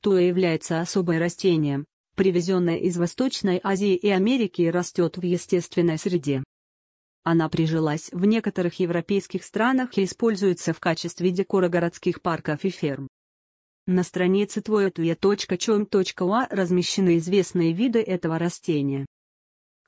[0.00, 6.42] Туя является особым растением, привезенное из Восточной Азии и Америки и растет в естественной среде.
[7.24, 13.08] Она прижилась в некоторых европейских странах и используется в качестве декора городских парков и ферм.
[13.86, 19.06] На странице твоятуя.чем.ua размещены известные виды этого растения.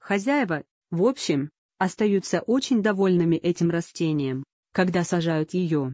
[0.00, 5.92] Хозяева, в общем, остаются очень довольными этим растением, когда сажают ее.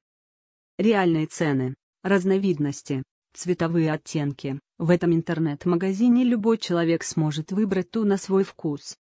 [0.78, 3.02] Реальные цены, разновидности,
[3.36, 4.58] цветовые оттенки.
[4.78, 8.96] В этом интернет-магазине любой человек сможет выбрать ту на свой вкус.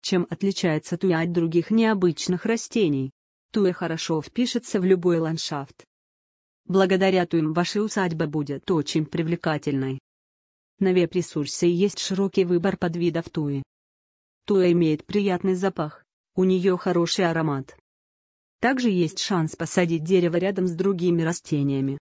[0.00, 3.10] Чем отличается туя от других необычных растений?
[3.52, 5.84] Туя хорошо впишется в любой ландшафт.
[6.64, 9.98] Благодаря туям ваша усадьба будет очень привлекательной.
[10.78, 13.62] На веб-ресурсе есть широкий выбор подвидов туи.
[14.44, 16.04] Туя имеет приятный запах,
[16.34, 17.76] у нее хороший аромат.
[18.60, 21.98] Также есть шанс посадить дерево рядом с другими растениями.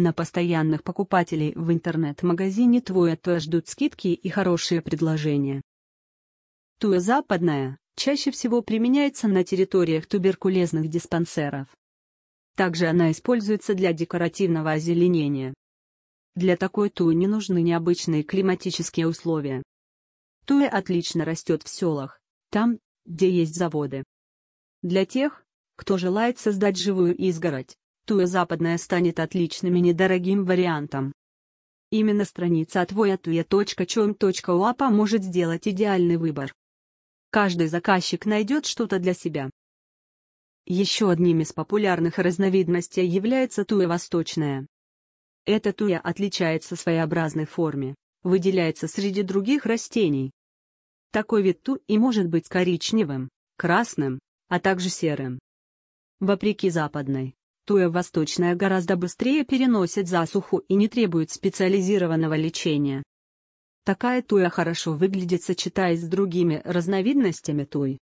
[0.00, 5.60] На постоянных покупателей в интернет-магазине Туя ждут скидки и хорошие предложения.
[6.78, 11.66] Туя западная чаще всего применяется на территориях туберкулезных диспансеров.
[12.54, 15.52] Также она используется для декоративного озеленения.
[16.36, 19.64] Для такой туи не нужны необычные климатические условия.
[20.46, 24.04] Туя отлично растет в селах, там, где есть заводы.
[24.80, 27.76] Для тех, кто желает создать живую изгородь,
[28.08, 31.12] Туя западная станет отличным и недорогим вариантом.
[31.90, 36.54] Именно страница твоятуя.чем.ua поможет сделать идеальный выбор.
[37.28, 39.50] Каждый заказчик найдет что-то для себя.
[40.64, 44.66] Еще одним из популярных разновидностей является туя восточная.
[45.44, 50.30] Эта туя отличается своеобразной форме, выделяется среди других растений.
[51.10, 55.38] Такой вид туи может быть коричневым, красным, а также серым.
[56.20, 57.34] Вопреки западной,
[57.68, 63.02] Туя восточная гораздо быстрее переносит засуху и не требует специализированного лечения.
[63.84, 67.98] Такая туя хорошо выглядит сочетаясь с другими разновидностями туй.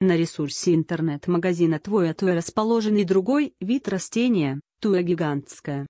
[0.00, 5.88] На ресурсе интернет-магазина Твоя Туя расположен и другой вид растения, туя гигантская.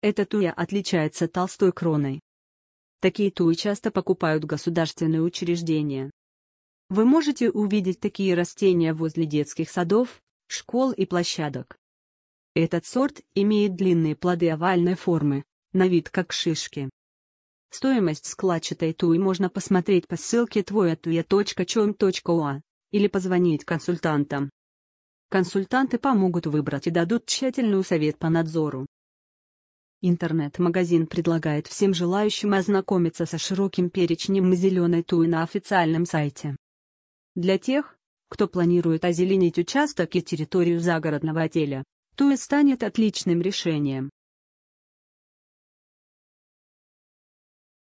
[0.00, 2.20] Эта туя отличается толстой кроной.
[3.00, 6.12] Такие туи часто покупают государственные учреждения.
[6.88, 11.78] Вы можете увидеть такие растения возле детских садов, школ и площадок.
[12.54, 16.90] Этот сорт имеет длинные плоды овальной формы, на вид как шишки.
[17.70, 22.60] Стоимость складчатой туи можно посмотреть по ссылке твоятуя.чем.ua
[22.90, 24.50] или позвонить консультантам.
[25.28, 28.86] Консультанты помогут выбрать и дадут тщательный совет по надзору.
[30.02, 36.56] Интернет-магазин предлагает всем желающим ознакомиться со широким перечнем зеленой туи на официальном сайте.
[37.36, 37.99] Для тех,
[38.30, 44.10] кто планирует озеленить участок и территорию загородного отеля, Туя станет отличным решением.